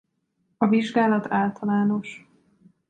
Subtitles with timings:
[0.57, 2.25] A vizsgálat általános.